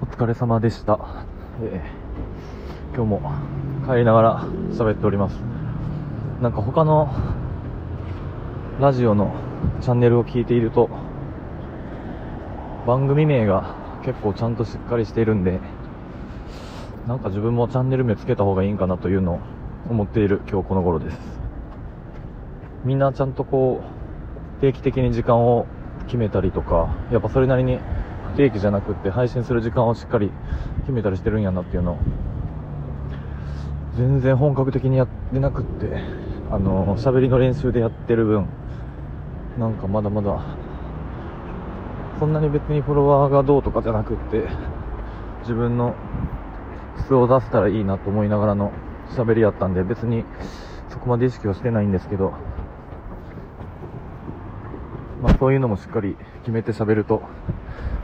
[0.00, 1.00] お疲れ様でした。
[1.62, 2.08] えー
[2.94, 3.32] 今日も
[3.86, 4.40] 帰りながら
[4.72, 5.36] 喋っております。
[6.40, 7.08] なんか他の
[8.80, 9.32] ラジオの
[9.80, 10.88] チャンネルを聞いていると、
[12.86, 15.60] 番組名が結構ちゃんとしっかりしているんで、
[17.06, 19.40] なんか自分もチャンネル名つけた方がいいんかなというのを
[19.90, 21.18] 思っている今日この頃です。
[22.84, 23.82] みんなちゃんとこ
[24.58, 25.66] う、定期的に時間を
[26.06, 27.78] 決めたりとか、やっぱそれなりに
[28.36, 30.30] 定期じゃなくって配信する時間をしっかり
[30.80, 31.98] 決めたりしてるんやなっていうのを、
[33.96, 36.00] 全然本格的にやってなくって、
[36.50, 38.46] あの、喋りの練習でやってる分、
[39.58, 40.40] なんかまだまだ、
[42.18, 44.48] そんなに別にフォロワーがどうとかじゃなくって、
[45.40, 45.94] 自分の
[47.08, 48.72] 素を出せたらいいなと思いながらの
[49.10, 50.24] 喋りやったんで、別に
[50.90, 52.34] そこまで意識はしてないんですけど、
[55.22, 57.22] まあそういうのもしっかり決めて喋ると、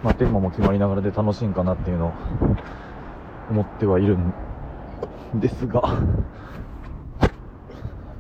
[0.05, 2.13] まあテーマも決まりながらで楽しいんかなっていうのを
[3.51, 4.35] 思ってはいるん
[5.41, 5.99] ですが、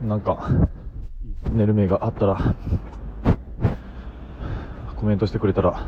[0.03, 0.49] なんか、
[1.53, 2.55] 寝る目があったら、
[4.97, 5.87] コメントしてくれたら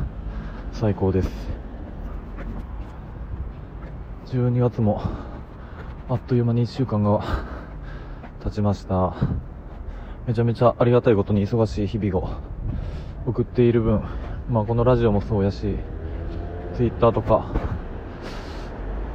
[0.71, 1.29] 最高です。
[4.27, 5.01] 12月も
[6.09, 7.23] あっという間に1週間が
[8.43, 9.15] 経ちました。
[10.27, 12.29] めちゃめちゃありがたいことに忙しい日々を
[13.25, 14.03] 送っている分、
[14.49, 15.75] まあこのラジオもそうやし、
[16.77, 17.51] Twitter とか、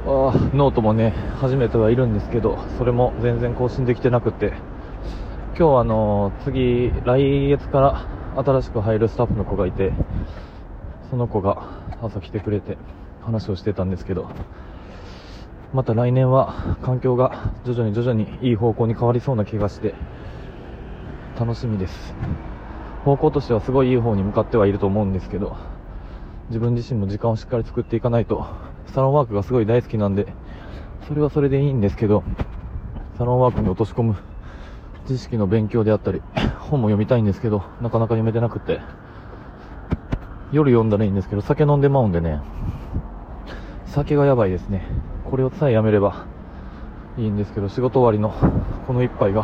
[0.05, 4.53] あーノートもね、始めてはいるんですけど、それも全然更新できてなくて、
[5.57, 9.91] 今日あのー次、来月から新しく入るスタッフの子がいて、
[11.09, 11.67] その子が
[12.03, 12.77] 朝来てくれて
[13.23, 14.29] 話をしてたんですけど、
[15.73, 19.95] また来年は環境が徐々に徐々にいい方向に変わりそうな気がして、
[21.39, 22.13] 楽しみです。
[23.05, 25.57] 方向としてはすごいいい方に向かってはいると思うんですけど、
[26.49, 28.45] 自分自身も時間をしっかり作っていかないと、
[28.87, 30.27] サロンワークがすごい大好きなんで、
[31.07, 32.23] それはそれでいいんですけど、
[33.17, 34.15] サロンワークに落とし込む
[35.07, 36.21] 知識の勉強であったり、
[36.59, 38.79] 本も読みたいんですけど、なかなか読めてなくて、
[40.53, 42.39] 夜読んだらいいんですけど、酒飲んでまうんでね、
[43.85, 44.87] 酒がやばいですね。
[45.29, 46.25] これをさえやめれば
[47.17, 48.33] いいんですけど、仕事終わりの
[48.87, 49.43] この一杯が、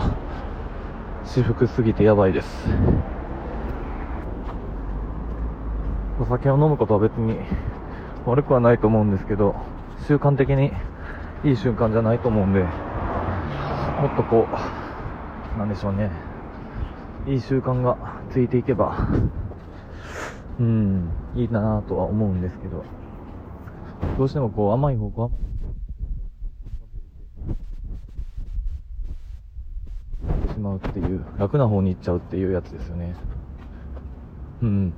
[1.26, 2.70] 私服すぎてやばいです。
[6.20, 7.38] お酒を飲むことは別に
[8.26, 9.56] 悪くはないと思うんですけど、
[10.06, 10.72] 習慣的に
[11.46, 12.68] いい習慣じゃないと思うんで、も
[14.08, 14.46] っとこ
[15.56, 16.12] う、なんでしょうね。
[17.26, 19.08] いい習慣がついていけば、
[20.60, 22.84] うん、いいなぁとは思うんですけど、
[24.18, 25.32] どうしてもこう甘い方向
[30.26, 33.16] 甘いってしまうっていう、楽な方に行っちゃうっていうやつですよね。
[34.62, 34.94] うん。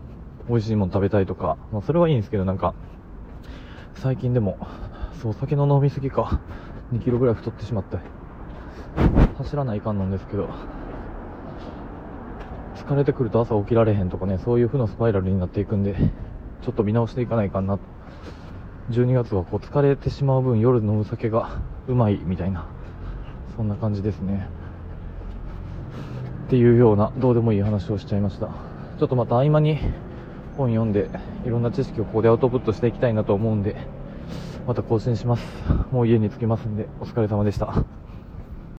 [0.52, 2.76] 美味しいもの食べたいとか、まあそれはいいんですけど、なんか、
[3.96, 4.58] 最近でも、
[5.22, 6.42] そう、酒の飲みすぎか、
[6.92, 7.98] 2キロぐらい太ってしまって、
[9.38, 10.50] 走らないかんなんですけど、
[12.76, 15.96] 疲れてくると朝起きられへんとかね、そういう負のスパイラルになっていくんで、
[16.64, 17.84] ちょっと見直していかないかなと。
[18.90, 22.66] 12月はこう疲れてしまう分夜飲む酒がうまいみたいな、
[23.56, 24.50] そんな感じですね。
[26.48, 28.48] っていうような、どうでもいい話をしちゃいました。
[29.00, 29.80] ちょっとまた合間に
[30.58, 31.10] 本読んで、
[31.46, 33.76] いろんな知識をここでアウトプットしていきたいなと思うんで、
[34.68, 35.44] また更新します。
[35.92, 37.74] もう家に着きますんで、お疲れ様でした。